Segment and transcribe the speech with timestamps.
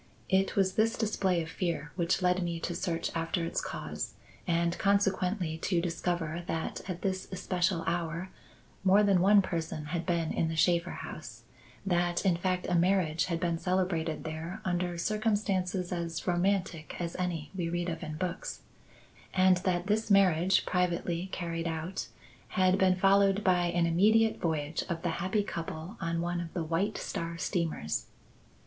[0.29, 4.15] It was this display of fear which led me to search after its cause,
[4.47, 8.31] and consequently to discover that at this especial hour
[8.83, 11.43] more than one person had been in the Shaffer house;
[11.85, 17.51] that, in fact, a marriage had been celebrated there under circumstances as romantic as any
[17.55, 18.61] we read of in books,
[19.35, 22.07] and that this marriage, privately carried out,
[22.47, 26.63] had been followed by an immediate voyage of the happy couple on one of the
[26.63, 28.07] White Star steamers.